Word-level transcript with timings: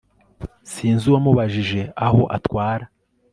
Sinzi 0.71 1.03
uwamubajije 1.07 1.81
aho 2.05 2.21
atwara 2.37 2.85